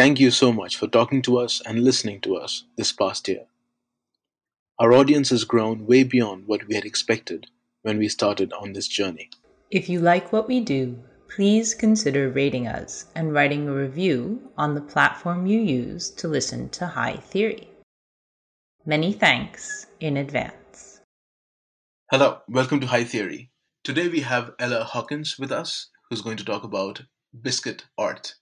Thank 0.00 0.18
you 0.18 0.30
so 0.30 0.50
much 0.50 0.78
for 0.78 0.86
talking 0.86 1.20
to 1.20 1.36
us 1.36 1.60
and 1.66 1.84
listening 1.84 2.22
to 2.22 2.34
us 2.34 2.64
this 2.78 2.90
past 2.90 3.28
year. 3.28 3.44
Our 4.78 4.94
audience 4.94 5.28
has 5.28 5.44
grown 5.44 5.84
way 5.84 6.04
beyond 6.04 6.46
what 6.46 6.66
we 6.66 6.74
had 6.74 6.86
expected 6.86 7.48
when 7.82 7.98
we 7.98 8.08
started 8.08 8.50
on 8.54 8.72
this 8.72 8.88
journey. 8.88 9.28
If 9.70 9.90
you 9.90 10.00
like 10.00 10.32
what 10.32 10.48
we 10.48 10.60
do, 10.60 10.98
please 11.28 11.74
consider 11.74 12.30
rating 12.30 12.66
us 12.66 13.08
and 13.14 13.34
writing 13.34 13.68
a 13.68 13.74
review 13.74 14.50
on 14.56 14.74
the 14.74 14.80
platform 14.80 15.46
you 15.46 15.60
use 15.60 16.08
to 16.12 16.28
listen 16.28 16.70
to 16.70 16.86
High 16.86 17.16
Theory. 17.16 17.68
Many 18.86 19.12
thanks 19.12 19.84
in 20.00 20.16
advance. 20.16 21.02
Hello, 22.10 22.38
welcome 22.48 22.80
to 22.80 22.86
High 22.86 23.04
Theory. 23.04 23.50
Today 23.84 24.08
we 24.08 24.20
have 24.20 24.52
Ella 24.58 24.82
Hawkins 24.82 25.38
with 25.38 25.52
us, 25.52 25.90
who's 26.08 26.22
going 26.22 26.38
to 26.38 26.44
talk 26.46 26.64
about 26.64 27.02
biscuit 27.42 27.84
art. 27.98 28.36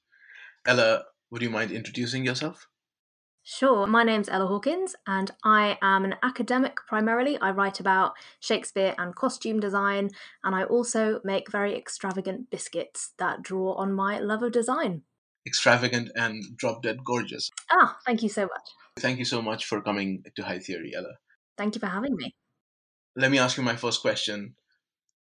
Ella, 0.64 1.02
would 1.30 1.42
you 1.42 1.50
mind 1.50 1.70
introducing 1.70 2.24
yourself? 2.24 2.68
Sure, 3.42 3.86
my 3.86 4.02
name's 4.02 4.28
Ella 4.28 4.46
Hawkins, 4.46 4.94
and 5.06 5.30
I 5.42 5.78
am 5.80 6.04
an 6.04 6.16
academic 6.22 6.76
primarily. 6.86 7.38
I 7.38 7.50
write 7.50 7.80
about 7.80 8.12
Shakespeare 8.40 8.94
and 8.98 9.16
costume 9.16 9.58
design, 9.58 10.10
and 10.44 10.54
I 10.54 10.64
also 10.64 11.20
make 11.24 11.50
very 11.50 11.74
extravagant 11.74 12.50
biscuits 12.50 13.14
that 13.18 13.40
draw 13.40 13.72
on 13.72 13.94
my 13.94 14.18
love 14.18 14.42
of 14.42 14.52
design. 14.52 15.02
Extravagant 15.46 16.10
and 16.14 16.44
drop 16.58 16.82
dead 16.82 17.02
gorgeous. 17.04 17.48
Ah, 17.70 17.98
thank 18.04 18.22
you 18.22 18.28
so 18.28 18.42
much. 18.42 18.68
Thank 18.98 19.18
you 19.18 19.24
so 19.24 19.40
much 19.40 19.64
for 19.64 19.80
coming 19.80 20.24
to 20.36 20.42
High 20.42 20.58
Theory, 20.58 20.92
Ella. 20.94 21.14
Thank 21.56 21.74
you 21.74 21.80
for 21.80 21.86
having 21.86 22.16
me. 22.16 22.34
Let 23.16 23.30
me 23.30 23.38
ask 23.38 23.56
you 23.56 23.62
my 23.62 23.76
first 23.76 24.02
question 24.02 24.56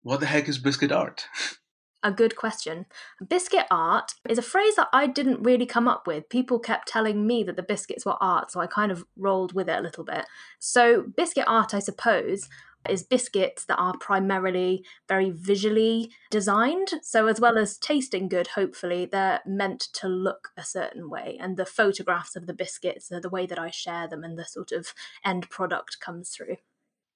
What 0.02 0.20
the 0.20 0.26
heck 0.26 0.48
is 0.48 0.58
biscuit 0.58 0.92
art? 0.92 1.26
a 2.04 2.12
good 2.12 2.36
question. 2.36 2.86
Biscuit 3.26 3.64
art 3.70 4.12
is 4.28 4.38
a 4.38 4.42
phrase 4.42 4.76
that 4.76 4.88
I 4.92 5.06
didn't 5.06 5.42
really 5.42 5.66
come 5.66 5.88
up 5.88 6.06
with. 6.06 6.28
People 6.28 6.58
kept 6.58 6.86
telling 6.86 7.26
me 7.26 7.42
that 7.44 7.56
the 7.56 7.62
biscuits 7.62 8.04
were 8.04 8.22
art, 8.22 8.52
so 8.52 8.60
I 8.60 8.66
kind 8.66 8.92
of 8.92 9.04
rolled 9.16 9.54
with 9.54 9.68
it 9.68 9.78
a 9.78 9.82
little 9.82 10.04
bit. 10.04 10.26
So, 10.58 11.02
biscuit 11.02 11.46
art, 11.48 11.72
I 11.72 11.78
suppose, 11.78 12.48
is 12.88 13.02
biscuits 13.02 13.64
that 13.64 13.78
are 13.78 13.96
primarily 13.98 14.84
very 15.08 15.30
visually 15.30 16.10
designed. 16.30 16.88
So, 17.02 17.26
as 17.26 17.40
well 17.40 17.56
as 17.56 17.78
tasting 17.78 18.28
good, 18.28 18.48
hopefully, 18.48 19.06
they're 19.06 19.40
meant 19.46 19.80
to 19.94 20.06
look 20.06 20.50
a 20.58 20.64
certain 20.64 21.08
way. 21.08 21.38
And 21.40 21.56
the 21.56 21.66
photographs 21.66 22.36
of 22.36 22.46
the 22.46 22.52
biscuits 22.52 23.10
are 23.10 23.20
the 23.20 23.30
way 23.30 23.46
that 23.46 23.58
I 23.58 23.70
share 23.70 24.06
them, 24.06 24.22
and 24.22 24.38
the 24.38 24.44
sort 24.44 24.72
of 24.72 24.92
end 25.24 25.48
product 25.48 25.98
comes 26.00 26.28
through. 26.28 26.58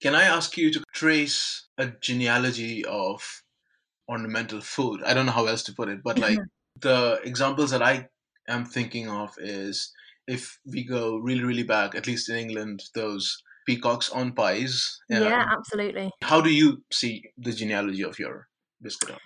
Can 0.01 0.15
I 0.15 0.23
ask 0.23 0.57
you 0.57 0.73
to 0.73 0.83
trace 0.93 1.67
a 1.77 1.89
genealogy 1.89 2.85
of 2.85 3.43
ornamental 4.09 4.61
food. 4.61 5.03
I 5.05 5.15
don't 5.15 5.27
know 5.27 5.33
how 5.33 5.47
else 5.47 5.63
to 5.65 5.75
put 5.75 5.89
it, 5.89 6.01
but 6.03 6.19
like 6.19 6.39
mm-hmm. 6.39 6.81
the 6.81 7.21
examples 7.25 7.71
that 7.71 7.83
I 7.83 8.09
am 8.49 8.65
thinking 8.65 9.09
of 9.09 9.35
is 9.39 9.93
if 10.27 10.59
we 10.65 10.85
go 10.85 11.17
really, 11.17 11.45
really 11.45 11.63
back, 11.63 11.95
at 11.95 12.07
least 12.07 12.29
in 12.29 12.37
England, 12.37 12.85
those 12.95 13.43
peacocks 13.67 14.11
on 14.11 14.33
pies. 14.33 14.99
Yeah, 15.09 15.45
absolutely. 15.51 16.11
How 16.23 16.41
do 16.41 16.51
you 16.51 16.83
see 16.91 17.31
the 17.37 17.53
genealogy 17.53 18.03
of 18.03 18.19
your 18.19 18.49
biscuit? 18.81 19.17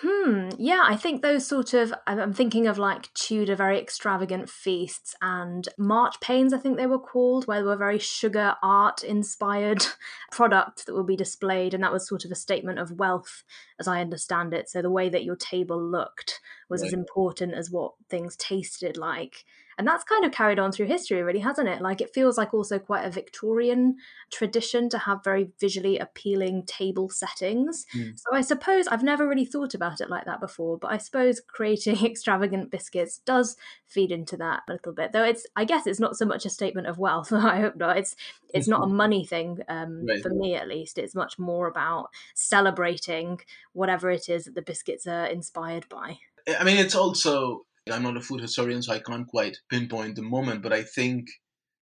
Hmm. 0.00 0.50
Yeah, 0.58 0.82
I 0.84 0.94
think 0.94 1.22
those 1.22 1.46
sort 1.46 1.72
of. 1.72 1.94
I'm 2.06 2.34
thinking 2.34 2.66
of 2.66 2.76
like 2.76 3.12
Tudor, 3.14 3.56
very 3.56 3.80
extravagant 3.80 4.50
feasts 4.50 5.14
and 5.22 5.66
marchpanes. 5.80 6.52
I 6.52 6.58
think 6.58 6.76
they 6.76 6.86
were 6.86 6.98
called, 6.98 7.46
where 7.46 7.60
they 7.60 7.66
were 7.66 7.76
very 7.76 7.98
sugar 7.98 8.56
art 8.62 9.02
inspired 9.02 9.86
products 10.30 10.84
that 10.84 10.94
would 10.94 11.06
be 11.06 11.16
displayed, 11.16 11.72
and 11.72 11.82
that 11.82 11.92
was 11.92 12.06
sort 12.06 12.26
of 12.26 12.30
a 12.30 12.34
statement 12.34 12.78
of 12.78 12.98
wealth, 12.98 13.42
as 13.80 13.88
I 13.88 14.02
understand 14.02 14.52
it. 14.52 14.68
So 14.68 14.82
the 14.82 14.90
way 14.90 15.08
that 15.08 15.24
your 15.24 15.36
table 15.36 15.82
looked 15.82 16.40
was 16.68 16.82
right. 16.82 16.88
as 16.88 16.92
important 16.92 17.54
as 17.54 17.70
what 17.70 17.94
things 18.10 18.36
tasted 18.36 18.98
like 18.98 19.46
and 19.78 19.86
that's 19.86 20.04
kind 20.04 20.24
of 20.24 20.32
carried 20.32 20.58
on 20.58 20.72
through 20.72 20.86
history 20.86 21.22
really 21.22 21.40
hasn't 21.40 21.68
it? 21.68 21.80
Like 21.80 22.00
it 22.00 22.12
feels 22.14 22.38
like 22.38 22.54
also 22.54 22.78
quite 22.78 23.04
a 23.04 23.10
victorian 23.10 23.96
tradition 24.30 24.88
to 24.90 24.98
have 24.98 25.24
very 25.24 25.50
visually 25.60 25.98
appealing 25.98 26.64
table 26.66 27.08
settings. 27.08 27.86
Mm. 27.94 28.18
so 28.18 28.34
i 28.34 28.40
suppose 28.40 28.86
i've 28.88 29.02
never 29.02 29.28
really 29.28 29.44
thought 29.44 29.74
about 29.74 30.00
it 30.00 30.10
like 30.10 30.24
that 30.24 30.40
before 30.40 30.78
but 30.78 30.90
i 30.90 30.98
suppose 30.98 31.40
creating 31.40 32.04
extravagant 32.04 32.70
biscuits 32.70 33.18
does 33.18 33.56
feed 33.84 34.10
into 34.10 34.36
that 34.36 34.62
a 34.68 34.72
little 34.72 34.92
bit 34.92 35.12
though 35.12 35.22
it's 35.22 35.46
i 35.56 35.64
guess 35.64 35.86
it's 35.86 36.00
not 36.00 36.16
so 36.16 36.24
much 36.24 36.44
a 36.44 36.50
statement 36.50 36.86
of 36.86 36.98
wealth 36.98 37.32
i 37.32 37.60
hope 37.60 37.76
not. 37.76 37.96
It's 37.96 38.16
it's 38.54 38.68
not 38.68 38.84
a 38.84 38.86
money 38.86 39.24
thing 39.24 39.58
um, 39.68 40.06
right. 40.06 40.22
for 40.22 40.30
me 40.30 40.54
at 40.54 40.68
least. 40.68 40.98
It's 40.98 41.14
much 41.14 41.38
more 41.38 41.66
about 41.66 42.10
celebrating 42.34 43.40
whatever 43.72 44.10
it 44.10 44.28
is 44.28 44.44
that 44.44 44.54
the 44.54 44.62
biscuits 44.62 45.06
are 45.06 45.26
inspired 45.26 45.88
by. 45.88 46.18
I 46.58 46.64
mean, 46.64 46.78
it's 46.78 46.94
also 46.94 47.65
I'm 47.90 48.02
not 48.02 48.16
a 48.16 48.20
food 48.20 48.40
historian, 48.40 48.82
so 48.82 48.92
I 48.92 48.98
can't 48.98 49.28
quite 49.28 49.58
pinpoint 49.70 50.16
the 50.16 50.22
moment, 50.22 50.62
but 50.62 50.72
I 50.72 50.82
think 50.82 51.28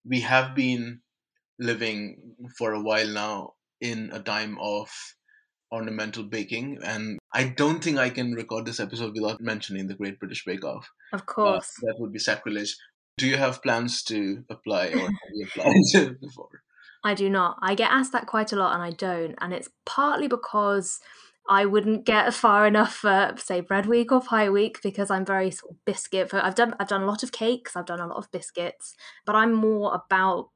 we 0.05 0.21
have 0.21 0.55
been 0.55 1.01
living 1.59 2.35
for 2.59 2.73
a 2.73 2.81
while 2.81 3.09
now 3.09 3.55
in 3.81 4.11
a 4.13 4.21
time 4.21 4.59
of 4.61 4.89
ornamental 5.73 6.23
baking 6.23 6.79
and 6.85 7.19
i 7.33 7.45
don't 7.45 7.83
think 7.83 7.99
i 7.99 8.09
can 8.09 8.33
record 8.33 8.65
this 8.65 8.79
episode 8.79 9.13
without 9.15 9.41
mentioning 9.41 9.87
the 9.89 9.95
great 9.95 10.21
british 10.21 10.45
bake 10.45 10.65
off. 10.65 10.89
Of 11.13 11.23
uh, 11.23 11.25
course. 11.25 11.73
uh, 11.79 11.87
that 11.87 11.97
would 11.99 12.13
be 12.13 12.19
sacrilege. 12.19 12.77
Do 13.19 13.27
you 13.27 13.37
have 13.37 13.63
plans 13.63 14.03
to 14.05 14.45
apply 14.51 14.89
or 14.89 14.99
have 14.99 15.33
you 15.33 15.47
applied 15.47 16.17
before? 16.21 16.49
I 17.05 17.15
do 17.15 17.29
not. 17.29 17.59
I 17.61 17.75
get 17.75 17.91
asked 17.91 18.13
that 18.13 18.27
quite 18.27 18.53
a 18.53 18.57
lot 18.57 18.75
and 18.75 18.83
i 18.83 18.91
don't 18.91 19.35
and 19.41 19.53
it's 19.53 19.69
partly 19.85 20.29
because 20.29 21.01
I 21.49 21.67
wouldn't 21.67 22.07
get 22.07 22.33
far 22.33 22.67
enough 22.67 22.95
for 22.95 23.35
say 23.37 23.61
bread 23.61 23.87
week 23.87 24.11
or 24.11 24.21
pie 24.21 24.49
week 24.49 24.81
because 24.83 25.11
I'm 25.11 25.27
very 25.27 25.51
sort 25.51 25.73
of 25.73 25.85
biscuit. 25.85 26.33
I've 26.33 26.55
done 26.55 26.75
I've 26.81 26.89
done 26.89 27.03
a 27.03 27.07
lot 27.07 27.23
of 27.23 27.33
cakes, 27.33 27.77
I've 27.77 27.87
done 27.87 28.01
a 28.01 28.07
lot 28.07 28.17
of 28.17 28.31
biscuits, 28.31 28.95
but 29.27 29.35
I'm 29.35 29.53
more 29.53 29.95
about 29.95 30.51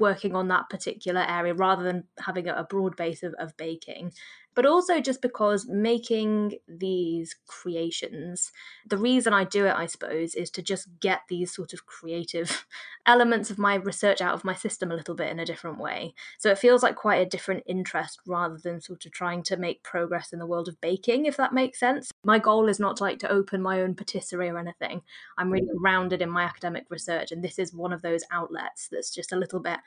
working 0.00 0.34
on 0.34 0.48
that 0.48 0.68
particular 0.68 1.24
area 1.28 1.54
rather 1.54 1.84
than 1.84 2.04
having 2.18 2.48
a 2.48 2.66
broad 2.68 2.96
base 2.96 3.22
of, 3.22 3.34
of 3.38 3.56
baking. 3.56 4.12
But 4.56 4.64
also 4.64 5.00
just 5.00 5.20
because 5.20 5.68
making 5.68 6.54
these 6.66 7.36
creations, 7.46 8.50
the 8.86 8.96
reason 8.96 9.34
I 9.34 9.44
do 9.44 9.66
it, 9.66 9.74
I 9.76 9.84
suppose, 9.84 10.34
is 10.34 10.50
to 10.52 10.62
just 10.62 10.88
get 10.98 11.20
these 11.28 11.54
sort 11.54 11.74
of 11.74 11.84
creative 11.84 12.66
elements 13.06 13.50
of 13.50 13.58
my 13.58 13.74
research 13.74 14.22
out 14.22 14.32
of 14.32 14.44
my 14.44 14.54
system 14.54 14.90
a 14.90 14.96
little 14.96 15.14
bit 15.14 15.30
in 15.30 15.38
a 15.38 15.44
different 15.44 15.78
way. 15.78 16.14
So 16.38 16.50
it 16.50 16.58
feels 16.58 16.82
like 16.82 16.96
quite 16.96 17.20
a 17.20 17.28
different 17.28 17.64
interest 17.66 18.20
rather 18.26 18.56
than 18.56 18.80
sort 18.80 19.04
of 19.04 19.12
trying 19.12 19.42
to 19.44 19.58
make 19.58 19.82
progress 19.82 20.32
in 20.32 20.38
the 20.38 20.46
world 20.46 20.68
of 20.68 20.80
baking, 20.80 21.26
if 21.26 21.36
that 21.36 21.52
makes 21.52 21.78
sense. 21.78 22.10
My 22.24 22.38
goal 22.38 22.68
is 22.68 22.80
not 22.80 22.96
to 22.96 23.02
like 23.04 23.18
to 23.18 23.30
open 23.30 23.60
my 23.60 23.82
own 23.82 23.94
patisserie 23.94 24.48
or 24.48 24.58
anything. 24.58 25.02
I'm 25.36 25.52
really 25.52 25.68
grounded 25.76 26.22
in 26.22 26.30
my 26.30 26.44
academic 26.44 26.86
research, 26.88 27.30
and 27.30 27.44
this 27.44 27.58
is 27.58 27.74
one 27.74 27.92
of 27.92 28.00
those 28.00 28.24
outlets 28.32 28.88
that's 28.90 29.14
just 29.14 29.32
a 29.32 29.36
little 29.36 29.60
bit 29.60 29.80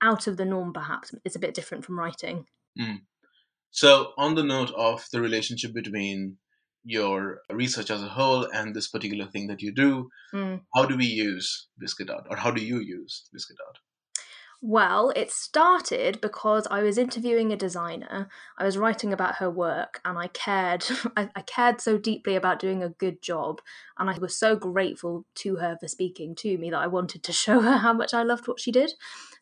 out 0.00 0.26
of 0.26 0.38
the 0.38 0.46
norm, 0.46 0.72
perhaps. 0.72 1.14
It's 1.26 1.36
a 1.36 1.40
bit 1.40 1.52
different 1.52 1.84
from 1.84 1.98
writing. 1.98 2.46
Mm. 2.80 3.00
So, 3.76 4.14
on 4.16 4.34
the 4.36 4.42
note 4.42 4.72
of 4.74 5.04
the 5.12 5.20
relationship 5.20 5.74
between 5.74 6.38
your 6.82 7.40
research 7.50 7.90
as 7.90 8.02
a 8.02 8.08
whole 8.08 8.50
and 8.50 8.74
this 8.74 8.88
particular 8.88 9.26
thing 9.26 9.48
that 9.48 9.60
you 9.60 9.70
do, 9.70 10.08
mm. 10.32 10.62
how 10.74 10.86
do 10.86 10.96
we 10.96 11.04
use 11.04 11.68
Biscuit 11.78 12.08
Art, 12.08 12.26
or 12.30 12.38
how 12.38 12.50
do 12.50 12.64
you 12.64 12.78
use 12.80 13.28
Biscuit 13.34 13.58
Art? 13.66 13.76
Well, 14.62 15.12
it 15.14 15.30
started 15.30 16.20
because 16.20 16.66
I 16.70 16.82
was 16.82 16.96
interviewing 16.96 17.52
a 17.52 17.56
designer. 17.56 18.28
I 18.56 18.64
was 18.64 18.78
writing 18.78 19.12
about 19.12 19.36
her 19.36 19.50
work, 19.50 20.00
and 20.04 20.18
I 20.18 20.28
cared. 20.28 20.84
I, 21.16 21.28
I, 21.36 21.42
cared 21.42 21.80
so 21.80 21.98
deeply 21.98 22.36
about 22.36 22.58
doing 22.58 22.82
a 22.82 22.88
good 22.88 23.20
job, 23.20 23.60
and 23.98 24.08
I 24.08 24.18
was 24.18 24.36
so 24.36 24.56
grateful 24.56 25.26
to 25.36 25.56
her 25.56 25.76
for 25.78 25.88
speaking 25.88 26.34
to 26.36 26.56
me 26.56 26.70
that 26.70 26.80
I 26.80 26.86
wanted 26.86 27.22
to 27.24 27.32
show 27.44 27.60
her 27.60 27.76
how 27.78 27.92
much 27.92 28.14
I 28.14 28.22
loved 28.22 28.48
what 28.48 28.60
she 28.60 28.72
did. 28.72 28.92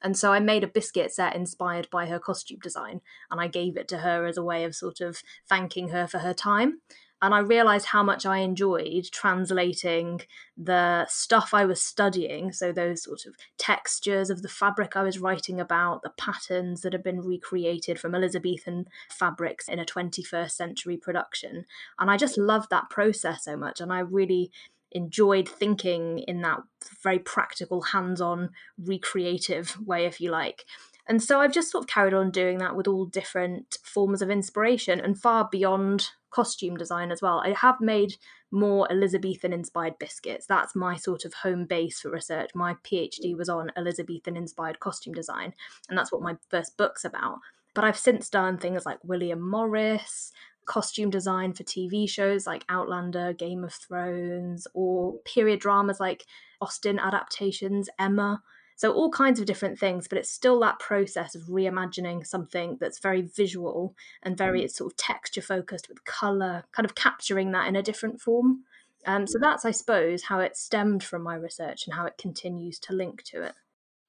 And 0.03 0.17
so 0.17 0.33
I 0.33 0.41
made 0.41 0.65
a 0.65 0.69
biscuit 0.69 1.13
set 1.13 1.37
inspired 1.37 1.89
by 1.91 2.07
her 2.07 2.19
costume 2.19 2.59
design, 2.61 3.01
and 3.31 3.41
I 3.41 3.47
gave 3.47 3.77
it 3.77 3.87
to 3.89 3.99
her 3.99 4.27
as 4.27 4.37
a 4.37 4.45
way 4.45 4.65
of 4.65 4.75
sort 4.75 5.01
of 5.01 5.23
thanking 5.49 5.89
her 5.91 6.09
for 6.09 6.19
her 6.19 6.35
time 6.35 6.81
and 7.25 7.35
I 7.35 7.39
realized 7.39 7.87
how 7.87 8.03
much 8.03 8.27
I 8.27 8.41
enjoyed 8.41 9.09
translating 9.11 10.21
the 10.59 11.07
stuff 11.09 11.55
I 11.55 11.65
was 11.65 11.81
studying. 11.81 12.53
So, 12.53 12.71
those 12.71 13.03
sort 13.03 13.25
of 13.25 13.35
textures 13.57 14.29
of 14.29 14.43
the 14.43 14.49
fabric 14.49 14.95
I 14.95 15.03
was 15.03 15.19
writing 15.19 15.59
about, 15.59 16.03
the 16.03 16.13
patterns 16.19 16.83
that 16.83 16.93
had 16.93 17.03
been 17.03 17.23
recreated 17.23 17.99
from 17.99 18.15
Elizabethan 18.15 18.89
fabrics 19.09 19.69
in 19.69 19.79
a 19.79 19.87
21st 19.87 20.51
century 20.51 20.99
production. 20.99 21.65
And 21.99 22.11
I 22.11 22.19
just 22.19 22.37
loved 22.37 22.69
that 22.69 22.91
process 22.91 23.45
so 23.45 23.57
much. 23.57 23.81
And 23.81 23.91
I 23.91 24.01
really 24.01 24.51
enjoyed 24.93 25.49
thinking 25.49 26.19
in 26.19 26.43
that 26.43 26.61
very 27.03 27.19
practical, 27.19 27.81
hands 27.81 28.21
on, 28.21 28.51
recreative 28.77 29.79
way, 29.81 30.05
if 30.05 30.21
you 30.21 30.31
like. 30.31 30.67
And 31.07 31.23
so 31.23 31.41
I've 31.41 31.53
just 31.53 31.71
sort 31.71 31.85
of 31.85 31.89
carried 31.89 32.15
on 32.15 32.31
doing 32.31 32.59
that 32.59 32.77
with 32.77 32.87
all 32.87 33.07
different 33.07 33.79
forms 33.83 34.21
of 34.21 34.31
inspiration 34.31 35.01
and 35.01 35.19
far 35.19 35.49
beyond 35.51 36.11
costume 36.35 36.77
design 36.77 37.13
as 37.13 37.23
well. 37.23 37.41
I 37.45 37.51
have 37.51 37.81
made 37.81 38.17
more 38.51 38.91
Elizabethan 38.91 39.53
inspired 39.53 39.99
biscuits. 40.01 40.47
That's 40.47 40.75
my 40.75 40.97
sort 40.97 41.25
of 41.25 41.33
home 41.33 41.65
base 41.65 42.01
for 42.01 42.11
research. 42.11 42.51
My 42.55 42.75
PhD 42.83 43.33
mm. 43.33 43.37
was 43.37 43.49
on 43.49 43.71
Elizabethan 43.77 44.37
inspired 44.37 44.81
costume 44.81 45.15
design, 45.15 45.55
and 45.89 45.97
that's 45.97 46.11
what 46.11 46.23
my 46.23 46.37
first 46.51 46.77
book's 46.77 47.05
about. 47.05 47.39
But 47.73 47.85
I've 47.85 47.99
since 47.99 48.29
done 48.29 48.59
things 48.59 48.85
like 48.85 48.99
William 49.05 49.49
Morris, 49.49 50.33
costume 50.65 51.11
design 51.11 51.53
for 51.53 51.63
TV 51.63 52.09
shows 52.09 52.47
like 52.47 52.65
Outlander, 52.69 53.33
Game 53.33 53.63
of 53.63 53.73
Thrones, 53.73 54.67
or 54.75 55.15
period 55.25 55.61
dramas 55.61 56.01
like 56.01 56.25
Austen 56.61 56.99
adaptations, 56.99 57.89
Emma. 57.99 58.43
So, 58.77 58.93
all 58.93 59.11
kinds 59.11 59.39
of 59.39 59.47
different 59.47 59.79
things, 59.79 60.09
but 60.09 60.19
it's 60.19 60.31
still 60.31 60.59
that 60.61 60.81
process 60.81 61.35
of 61.35 61.43
reimagining 61.43 62.27
something 62.27 62.77
that's 62.81 62.99
very 62.99 63.23
visual 63.23 63.95
and 64.23 64.37
very 64.37 64.61
mm. 64.61 64.65
it's 64.65 64.77
sort 64.77 64.93
of 64.93 64.97
texture 64.97 65.43
focused 65.43 65.89
with 65.89 66.05
color, 66.05 66.65
kind 66.73 66.85
of 66.85 66.95
capturing 66.95 67.53
that 67.53 67.69
in 67.69 67.77
a 67.77 67.83
different 67.83 68.21
form. 68.21 68.65
Um, 69.07 69.27
so, 69.27 69.39
that's, 69.41 69.65
I 69.65 69.71
suppose, 69.71 70.25
how 70.25 70.41
it 70.41 70.57
stemmed 70.57 71.05
from 71.05 71.23
my 71.23 71.37
research 71.37 71.87
and 71.87 71.95
how 71.95 72.07
it 72.07 72.19
continues 72.19 72.79
to 72.81 72.93
link 72.93 73.23
to 73.25 73.43
it. 73.43 73.55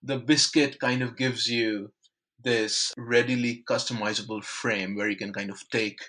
The 0.02 0.18
biscuit 0.18 0.80
kind 0.80 1.04
of 1.04 1.16
gives 1.16 1.48
you 1.48 1.92
this 2.42 2.94
readily 2.98 3.64
customizable 3.68 4.44
frame 4.44 4.96
where 4.96 5.10
you 5.10 5.18
can 5.18 5.34
kind 5.34 5.50
of 5.50 5.68
take 5.70 6.00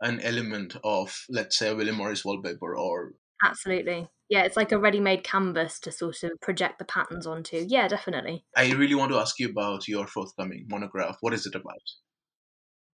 an 0.00 0.20
element 0.20 0.76
of, 0.84 1.24
let's 1.28 1.58
say, 1.58 1.68
a 1.70 1.74
William 1.74 1.96
Morris 1.96 2.24
wallpaper 2.24 2.76
or. 2.76 3.14
Absolutely 3.42 4.08
yeah, 4.28 4.42
it's 4.42 4.56
like 4.56 4.72
a 4.72 4.78
ready-made 4.78 5.24
canvas 5.24 5.80
to 5.80 5.92
sort 5.92 6.22
of 6.22 6.32
project 6.40 6.78
the 6.78 6.84
patterns 6.84 7.26
onto. 7.26 7.64
Yeah, 7.66 7.88
definitely. 7.88 8.44
I 8.56 8.72
really 8.72 8.94
want 8.94 9.10
to 9.12 9.18
ask 9.18 9.38
you 9.38 9.48
about 9.48 9.88
your 9.88 10.06
forthcoming 10.06 10.66
monograph. 10.68 11.16
What 11.20 11.34
is 11.34 11.46
it 11.46 11.54
about? 11.54 11.82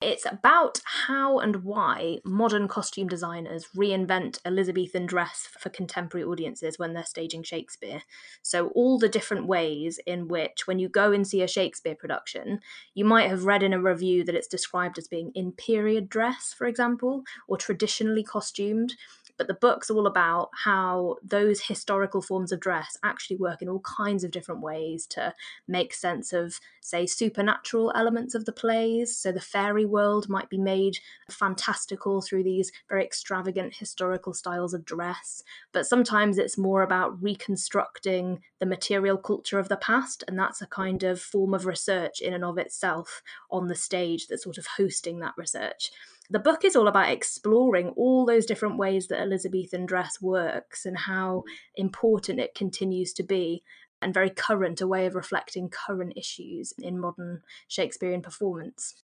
It's 0.04 0.26
about 0.30 0.82
how 0.84 1.40
and 1.40 1.64
why 1.64 2.18
modern 2.26 2.68
costume 2.68 3.08
designers 3.08 3.70
reinvent 3.74 4.38
Elizabethan 4.44 5.06
dress 5.06 5.48
for 5.58 5.70
contemporary 5.70 6.26
audiences 6.26 6.78
when 6.78 6.94
they're 6.94 7.06
staging 7.06 7.44
Shakespeare. 7.44 8.02
So, 8.42 8.68
all 8.76 9.00
the 9.00 9.08
different 9.08 9.48
ways 9.48 10.02
in 10.06 10.28
which, 10.28 10.68
when 10.68 10.78
you 10.78 10.90
go 10.90 11.14
and 11.14 11.26
see 11.26 11.42
a 11.42 11.48
Shakespeare 11.48 11.96
production, 11.96 12.60
you 12.94 13.06
might 13.06 13.30
have 13.30 13.46
read 13.46 13.64
in 13.64 13.72
a 13.72 13.82
review 13.82 14.26
that 14.26 14.36
it's 14.36 14.48
described 14.48 14.98
as 14.98 15.08
being 15.08 15.32
in 15.36 15.54
period 15.54 16.10
dress, 16.10 16.54
for 16.54 16.68
example, 16.68 17.24
or 17.48 17.56
traditionally 17.56 18.24
costumed. 18.24 18.96
But 19.38 19.48
the 19.48 19.54
book's 19.54 19.90
all 19.90 20.06
about 20.06 20.50
how 20.64 21.18
those 21.24 21.62
historical 21.62 22.22
forms 22.22 22.52
of 22.52 22.60
dress 22.60 22.98
actually 23.04 23.38
work 23.38 23.62
in 23.62 23.70
all 23.70 23.82
kinds 23.82 24.24
of 24.24 24.32
different 24.32 24.62
ways 24.62 25.08
to 25.08 25.34
make 25.68 25.94
sense 25.94 26.34
of, 26.34 26.60
say, 26.82 27.06
supernatural 27.06 27.92
elements 27.96 28.36
of 28.36 28.46
the 28.46 28.52
plays. 28.52 29.18
So 29.18 29.32
the 29.32 29.42
fairy 29.42 29.86
world 29.86 30.30
might 30.30 30.50
be 30.50 30.58
made 30.58 31.00
fantastical 31.30 32.22
through 32.22 32.44
these 32.44 32.72
very 32.88 33.04
extravagant 33.04 33.76
historical 33.76 34.34
styles 34.34 34.74
of 34.74 34.86
dress. 34.86 35.44
But 35.72 35.88
sometimes 35.88 36.38
it's 36.38 36.58
more 36.58 36.84
about 36.84 37.22
reconstructing 37.22 38.42
the 38.60 38.66
material 38.66 39.18
culture 39.18 39.60
of 39.60 39.70
the 39.70 39.78
past. 39.78 40.24
And 40.28 40.38
that's 40.38 40.62
a 40.62 40.68
kind 40.68 41.04
of 41.04 41.20
form 41.20 41.54
of 41.54 41.66
research 41.66 42.22
in 42.22 42.34
and 42.34 42.46
of 42.46 42.58
itself 42.58 43.22
on 43.50 43.68
the 43.68 43.76
stage 43.76 44.28
that's 44.28 44.44
sort 44.44 44.58
of 44.58 44.68
hosting 44.78 45.20
that 45.20 45.34
research 45.38 45.92
the 46.34 46.40
book 46.40 46.66
is 46.66 46.76
all 46.76 46.88
about 46.88 47.12
exploring 47.12 47.90
all 47.90 48.26
those 48.26 48.48
different 48.48 48.76
ways 48.76 49.08
that 49.08 49.22
Elizabethan 49.22 49.86
dress 49.86 50.20
works 50.20 50.84
and 50.84 50.98
how 50.98 51.44
important 51.76 52.40
it 52.40 52.56
continues 52.56 53.14
to 53.14 53.22
be 53.22 53.62
and 54.02 54.16
very 54.16 54.32
current, 54.32 54.82
a 54.82 54.88
way 54.88 55.06
of 55.06 55.14
reflecting 55.14 55.70
current 55.70 56.14
issues 56.16 56.74
in 56.80 57.00
modern 57.00 57.44
Shakespearean 57.68 58.24
performance. 58.24 59.04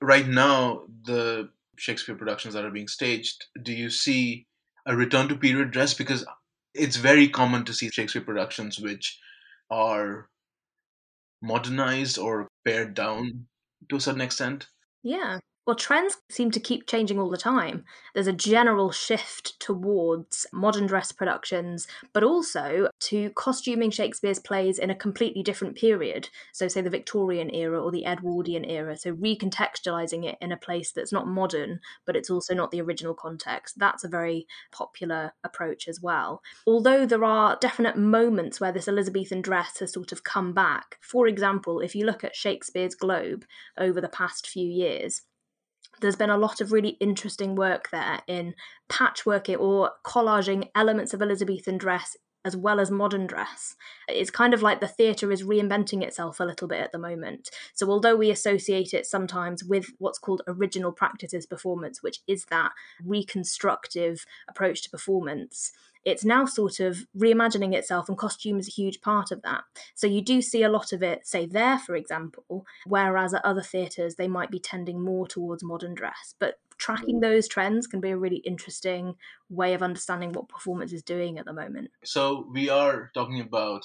Right 0.00 0.26
now, 0.26 0.84
the 1.04 1.50
Shakespeare 1.76 2.14
productions 2.14 2.54
that 2.54 2.64
are 2.64 2.70
being 2.70 2.88
staged, 2.88 3.44
do 3.62 3.74
you 3.74 3.90
see 3.90 4.46
a 4.86 4.96
return 4.96 5.28
to 5.28 5.36
period 5.36 5.72
dress? 5.72 5.92
Because 5.92 6.24
it's 6.74 6.96
very 6.96 7.28
common 7.28 7.66
to 7.66 7.74
see 7.74 7.90
Shakespeare 7.90 8.22
productions 8.22 8.80
which 8.80 9.20
are 9.70 10.30
modernized 11.42 12.16
or 12.16 12.48
pared 12.64 12.94
down 12.94 13.44
to 13.90 13.96
a 13.96 14.00
certain 14.00 14.22
extent. 14.22 14.68
Yeah. 15.02 15.40
Well, 15.70 15.76
trends 15.76 16.16
seem 16.28 16.50
to 16.50 16.58
keep 16.58 16.88
changing 16.88 17.20
all 17.20 17.30
the 17.30 17.36
time. 17.36 17.84
There's 18.12 18.26
a 18.26 18.32
general 18.32 18.90
shift 18.90 19.60
towards 19.60 20.44
modern 20.52 20.86
dress 20.86 21.12
productions, 21.12 21.86
but 22.12 22.24
also 22.24 22.88
to 22.98 23.30
costuming 23.36 23.92
Shakespeare's 23.92 24.40
plays 24.40 24.80
in 24.80 24.90
a 24.90 24.96
completely 24.96 25.44
different 25.44 25.76
period. 25.76 26.28
So, 26.52 26.66
say 26.66 26.80
the 26.80 26.90
Victorian 26.90 27.54
era 27.54 27.80
or 27.80 27.92
the 27.92 28.04
Edwardian 28.04 28.64
era. 28.64 28.96
So, 28.96 29.14
recontextualizing 29.14 30.24
it 30.24 30.38
in 30.40 30.50
a 30.50 30.56
place 30.56 30.90
that's 30.90 31.12
not 31.12 31.28
modern, 31.28 31.78
but 32.04 32.16
it's 32.16 32.30
also 32.30 32.52
not 32.52 32.72
the 32.72 32.80
original 32.80 33.14
context. 33.14 33.78
That's 33.78 34.02
a 34.02 34.08
very 34.08 34.48
popular 34.72 35.34
approach 35.44 35.86
as 35.86 36.00
well. 36.00 36.42
Although 36.66 37.06
there 37.06 37.24
are 37.24 37.56
definite 37.60 37.96
moments 37.96 38.60
where 38.60 38.72
this 38.72 38.88
Elizabethan 38.88 39.40
dress 39.40 39.78
has 39.78 39.92
sort 39.92 40.10
of 40.10 40.24
come 40.24 40.52
back. 40.52 40.98
For 41.00 41.28
example, 41.28 41.78
if 41.78 41.94
you 41.94 42.06
look 42.06 42.24
at 42.24 42.34
Shakespeare's 42.34 42.96
Globe 42.96 43.44
over 43.78 44.00
the 44.00 44.08
past 44.08 44.48
few 44.48 44.66
years, 44.66 45.22
there's 46.00 46.16
been 46.16 46.30
a 46.30 46.38
lot 46.38 46.60
of 46.60 46.72
really 46.72 46.96
interesting 47.00 47.54
work 47.54 47.90
there 47.90 48.20
in 48.26 48.54
patchworking 48.90 49.58
or 49.58 49.92
collaging 50.04 50.68
elements 50.74 51.14
of 51.14 51.22
Elizabethan 51.22 51.78
dress 51.78 52.16
as 52.44 52.56
well 52.56 52.80
as 52.80 52.90
modern 52.90 53.26
dress. 53.26 53.76
It's 54.08 54.30
kind 54.30 54.54
of 54.54 54.62
like 54.62 54.80
the 54.80 54.88
theatre 54.88 55.30
is 55.30 55.42
reinventing 55.42 56.02
itself 56.02 56.40
a 56.40 56.44
little 56.44 56.68
bit 56.68 56.80
at 56.80 56.92
the 56.92 56.98
moment. 56.98 57.50
So, 57.74 57.90
although 57.90 58.16
we 58.16 58.30
associate 58.30 58.94
it 58.94 59.06
sometimes 59.06 59.62
with 59.64 59.92
what's 59.98 60.18
called 60.18 60.42
original 60.46 60.92
practices 60.92 61.46
performance, 61.46 62.02
which 62.02 62.20
is 62.26 62.46
that 62.46 62.72
reconstructive 63.04 64.24
approach 64.48 64.82
to 64.82 64.90
performance, 64.90 65.72
it's 66.04 66.24
now 66.24 66.46
sort 66.46 66.80
of 66.80 67.06
reimagining 67.16 67.74
itself, 67.74 68.08
and 68.08 68.16
costume 68.16 68.58
is 68.58 68.68
a 68.68 68.72
huge 68.72 69.00
part 69.02 69.30
of 69.30 69.42
that. 69.42 69.64
So 69.94 70.06
you 70.06 70.22
do 70.22 70.40
see 70.40 70.62
a 70.62 70.70
lot 70.70 70.92
of 70.92 71.02
it, 71.02 71.26
say, 71.26 71.44
there, 71.44 71.78
for 71.78 71.94
example, 71.94 72.64
whereas 72.86 73.34
at 73.34 73.44
other 73.44 73.62
theatres, 73.62 74.14
they 74.14 74.28
might 74.28 74.50
be 74.50 74.58
tending 74.58 75.02
more 75.02 75.26
towards 75.26 75.62
modern 75.62 75.94
dress. 75.94 76.34
But 76.38 76.58
tracking 76.80 77.18
mm. 77.18 77.22
those 77.22 77.46
trends 77.46 77.86
can 77.86 78.00
be 78.00 78.10
a 78.10 78.16
really 78.16 78.38
interesting 78.38 79.14
way 79.48 79.74
of 79.74 79.82
understanding 79.82 80.32
what 80.32 80.48
performance 80.48 80.92
is 80.92 81.02
doing 81.02 81.38
at 81.38 81.44
the 81.44 81.52
moment. 81.52 81.90
So 82.04 82.48
we 82.52 82.68
are 82.68 83.10
talking 83.14 83.40
about 83.40 83.82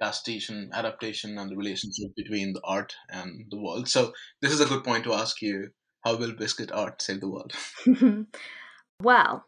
pastiche 0.00 0.48
and 0.48 0.72
adaptation 0.72 1.36
and 1.38 1.50
the 1.50 1.56
relationship 1.56 2.14
between 2.16 2.52
the 2.52 2.60
art 2.64 2.94
and 3.10 3.44
the 3.50 3.60
world. 3.60 3.88
So 3.88 4.12
this 4.40 4.52
is 4.52 4.60
a 4.60 4.66
good 4.66 4.84
point 4.84 5.04
to 5.04 5.12
ask 5.12 5.42
you 5.42 5.70
how 6.04 6.16
will 6.16 6.32
biscuit 6.32 6.70
art 6.72 7.02
save 7.02 7.20
the 7.20 7.28
world? 7.28 7.52
well, 9.02 9.46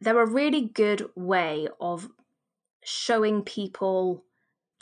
they're 0.00 0.20
a 0.20 0.30
really 0.30 0.70
good 0.74 1.08
way 1.16 1.68
of 1.80 2.08
showing 2.84 3.42
people 3.42 4.24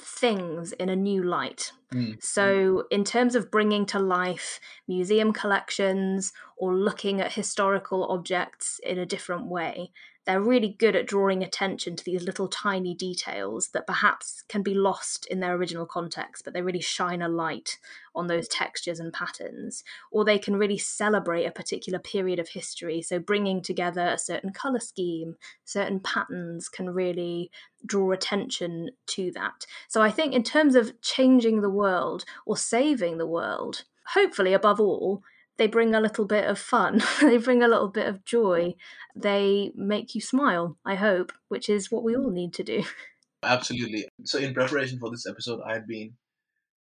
things 0.00 0.72
in 0.72 0.88
a 0.88 0.96
new 0.96 1.22
light. 1.22 1.72
Mm. 1.94 2.22
So, 2.22 2.84
in 2.90 3.04
terms 3.04 3.34
of 3.34 3.50
bringing 3.50 3.86
to 3.86 3.98
life 3.98 4.58
museum 4.88 5.32
collections 5.32 6.32
or 6.62 6.76
looking 6.76 7.20
at 7.20 7.32
historical 7.32 8.04
objects 8.04 8.78
in 8.84 8.96
a 8.96 9.04
different 9.04 9.46
way, 9.46 9.90
they're 10.24 10.40
really 10.40 10.76
good 10.78 10.94
at 10.94 11.08
drawing 11.08 11.42
attention 11.42 11.96
to 11.96 12.04
these 12.04 12.22
little 12.22 12.46
tiny 12.46 12.94
details 12.94 13.70
that 13.70 13.84
perhaps 13.84 14.44
can 14.46 14.62
be 14.62 14.72
lost 14.72 15.26
in 15.26 15.40
their 15.40 15.56
original 15.56 15.86
context, 15.86 16.44
but 16.44 16.54
they 16.54 16.62
really 16.62 16.80
shine 16.80 17.20
a 17.20 17.28
light 17.28 17.80
on 18.14 18.28
those 18.28 18.46
textures 18.46 19.00
and 19.00 19.12
patterns. 19.12 19.82
Or 20.12 20.24
they 20.24 20.38
can 20.38 20.54
really 20.54 20.78
celebrate 20.78 21.46
a 21.46 21.50
particular 21.50 21.98
period 21.98 22.38
of 22.38 22.50
history. 22.50 23.02
So, 23.02 23.18
bringing 23.18 23.60
together 23.60 24.06
a 24.06 24.16
certain 24.16 24.52
color 24.52 24.78
scheme, 24.78 25.34
certain 25.64 25.98
patterns 25.98 26.68
can 26.68 26.90
really 26.90 27.50
draw 27.84 28.12
attention 28.12 28.90
to 29.08 29.32
that. 29.32 29.66
So, 29.88 30.00
I 30.00 30.12
think 30.12 30.32
in 30.32 30.44
terms 30.44 30.76
of 30.76 31.00
changing 31.00 31.60
the 31.60 31.68
world 31.68 32.24
or 32.46 32.56
saving 32.56 33.18
the 33.18 33.26
world, 33.26 33.82
hopefully, 34.14 34.52
above 34.52 34.78
all, 34.78 35.24
they 35.62 35.68
bring 35.68 35.94
a 35.94 36.00
little 36.00 36.24
bit 36.24 36.44
of 36.44 36.58
fun, 36.58 37.00
they 37.20 37.36
bring 37.36 37.62
a 37.62 37.68
little 37.68 37.86
bit 37.86 38.08
of 38.08 38.24
joy, 38.24 38.74
they 39.14 39.70
make 39.76 40.12
you 40.12 40.20
smile, 40.20 40.76
I 40.84 40.96
hope, 40.96 41.32
which 41.46 41.68
is 41.68 41.88
what 41.88 42.02
we 42.02 42.16
all 42.16 42.30
need 42.30 42.52
to 42.54 42.64
do. 42.64 42.82
Absolutely. 43.44 44.08
So, 44.24 44.40
in 44.40 44.54
preparation 44.54 44.98
for 44.98 45.08
this 45.08 45.24
episode, 45.24 45.60
I've 45.64 45.86
been 45.86 46.14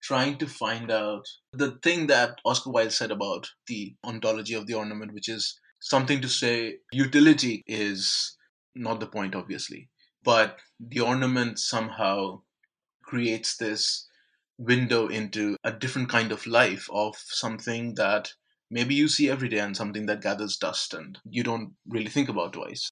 trying 0.01 0.39
to 0.39 0.47
find 0.47 0.93
out 0.93 1.25
the 1.53 1.73
thing 1.83 2.07
that 2.07 2.39
Oscar 2.45 2.71
Wilde 2.71 2.93
said 2.93 3.11
about 3.11 3.49
the 3.67 3.97
ontology 4.05 4.55
of 4.55 4.69
the 4.69 4.75
ornament, 4.75 5.13
which 5.13 5.29
is 5.29 5.59
something 5.81 6.21
to 6.21 6.29
say 6.29 6.77
utility 6.93 7.65
is 7.67 8.37
not 8.77 9.01
the 9.01 9.09
point, 9.09 9.35
obviously, 9.35 9.89
but 10.23 10.57
the 10.79 11.01
ornament 11.01 11.59
somehow 11.59 12.43
creates 13.03 13.57
this 13.57 14.07
window 14.57 15.09
into 15.09 15.57
a 15.65 15.73
different 15.73 16.09
kind 16.09 16.31
of 16.31 16.47
life 16.47 16.89
of 16.93 17.17
something 17.17 17.95
that 17.97 18.31
maybe 18.71 18.95
you 18.95 19.09
see 19.09 19.31
every 19.31 19.49
day 19.49 19.59
and 19.59 19.77
something 19.77 20.07
that 20.07 20.23
gathers 20.23 20.57
dust 20.57 20.95
and 20.95 21.19
you 21.29 21.43
don't 21.43 21.75
really 21.87 22.11
think 22.11 22.29
about 22.29 22.53
twice. 22.53 22.91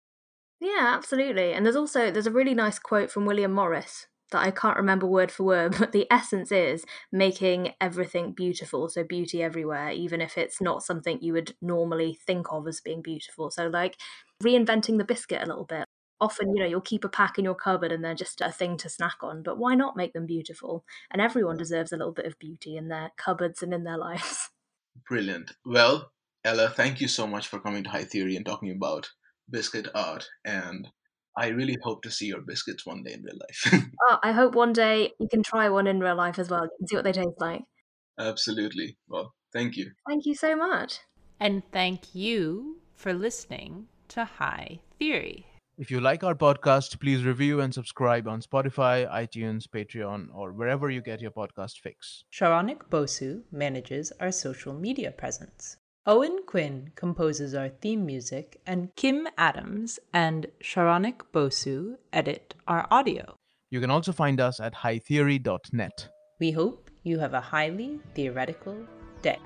Yeah, 0.61 0.95
absolutely. 0.97 1.53
And 1.53 1.67
there's 1.67 1.77
also 1.77 2.11
there's 2.11 2.27
a 2.27 2.33
really 2.33 2.55
nice 2.55 2.79
quote 2.79 3.11
from 3.11 3.27
William 3.27 3.53
Morris 3.53 4.07
that 4.33 4.45
I 4.45 4.51
can't 4.51 4.77
remember 4.77 5.07
word 5.07 5.31
for 5.31 5.45
word, 5.45 5.77
but 5.79 5.93
the 5.93 6.07
essence 6.11 6.51
is 6.51 6.85
making 7.13 7.75
everything 7.81 8.33
beautiful. 8.33 8.89
So 8.89 9.05
beauty 9.05 9.43
everywhere, 9.43 9.91
even 9.91 10.21
if 10.21 10.39
it's 10.39 10.61
not 10.61 10.83
something 10.83 11.19
you 11.21 11.33
would 11.35 11.55
normally 11.61 12.19
think 12.27 12.47
of 12.51 12.67
as 12.67 12.81
being 12.81 13.03
beautiful. 13.03 13.51
So 13.51 13.69
like 13.69 13.97
reinventing 14.43 14.99
the 14.99 15.05
biscuit 15.05 15.43
a 15.43 15.47
little 15.47 15.65
bit. 15.65 15.85
Often, 16.19 16.55
you 16.55 16.63
know, 16.63 16.69
you'll 16.69 16.81
keep 16.81 17.05
a 17.05 17.11
pack 17.11 17.39
in 17.39 17.45
your 17.45 17.55
cupboard 17.55 17.93
and 17.93 18.03
they're 18.03 18.15
just 18.15 18.41
a 18.41 18.51
thing 18.51 18.79
to 18.79 18.89
snack 18.89 19.17
on, 19.23 19.43
but 19.43 19.59
why 19.59 19.75
not 19.75 19.99
make 19.99 20.15
them 20.15 20.25
beautiful? 20.25 20.83
And 21.11 21.21
everyone 21.21 21.59
deserves 21.59 21.93
a 21.93 21.99
little 21.99 22.15
bit 22.15 22.25
of 22.25 22.39
beauty 22.39 22.75
in 22.75 22.89
their 22.89 23.11
cupboards 23.19 23.63
and 23.63 23.75
in 23.75 23.85
their 23.85 23.99
lives. 23.99 24.49
Brilliant. 25.09 25.53
Well, 25.65 26.11
Ella, 26.45 26.71
thank 26.71 27.01
you 27.01 27.09
so 27.09 27.27
much 27.27 27.49
for 27.49 27.61
coming 27.61 27.85
to 27.85 27.91
High 27.91 28.05
Theory 28.05 28.37
and 28.37 28.47
talking 28.47 28.71
about 28.71 29.09
biscuit 29.51 29.89
art. 29.95 30.29
And 30.45 30.89
I 31.37 31.49
really 31.49 31.77
hope 31.83 32.03
to 32.03 32.11
see 32.11 32.27
your 32.27 32.41
biscuits 32.41 32.87
one 32.87 33.03
day 33.03 33.13
in 33.13 33.23
real 33.23 33.39
life. 33.39 33.85
oh, 34.09 34.19
I 34.23 34.33
hope 34.33 34.55
one 34.55 34.73
day 34.73 35.13
you 35.19 35.29
can 35.29 35.43
try 35.43 35.69
one 35.69 35.87
in 35.87 36.01
real 36.01 36.17
life 36.17 36.39
as 36.39 36.51
well 36.51 36.63
and 36.63 36.89
see 36.89 36.97
what 36.97 37.05
they 37.05 37.13
taste 37.13 37.41
like. 37.41 37.63
Absolutely. 38.19 38.97
Well, 39.09 39.35
thank 39.53 39.77
you. 39.77 39.91
Thank 40.09 40.25
you 40.25 40.35
so 40.35 40.57
much. 40.57 41.01
And 41.39 41.63
thank 41.73 42.15
you 42.15 42.79
for 42.95 43.13
listening 43.13 43.89
to 44.09 44.25
High 44.25 44.81
Theory. 44.99 45.47
If 45.79 45.91
you 45.91 46.01
like 46.01 46.25
our 46.25 46.35
podcast, 46.35 46.99
please 47.01 47.23
review 47.23 47.61
and 47.61 47.75
subscribe 47.75 48.27
on 48.27 48.41
Spotify, 48.41 49.07
iTunes, 49.13 49.69
Patreon, 49.69 50.29
or 50.35 50.53
wherever 50.53 50.89
you 50.89 51.03
get 51.03 51.21
your 51.21 51.31
podcast 51.31 51.81
fix. 51.83 52.25
Saronik 52.33 52.89
Bosu 52.89 53.43
manages 53.53 54.11
our 54.19 54.33
social 54.33 54.73
media 54.73 55.11
presence. 55.11 55.77
Owen 56.07 56.39
Quinn 56.47 56.93
composes 56.95 57.55
our 57.55 57.69
theme 57.69 58.07
music, 58.07 58.59
and 58.67 58.89
Kim 58.97 59.29
Adams 59.37 59.99
and 60.15 60.47
Saronik 60.63 61.21
Bosu 61.35 61.97
edit 62.11 62.55
our 62.67 62.87
audio. 62.91 63.37
You 63.69 63.83
can 63.83 63.91
also 63.91 64.13
find 64.13 64.41
us 64.41 64.61
at 64.61 64.73
hightheory.net. 64.73 66.09
We 66.41 66.53
hope 66.53 66.91
you 67.03 67.19
have 67.19 67.35
a 67.35 67.41
highly 67.43 68.01
theoretical 68.15 68.79
day. 69.21 69.39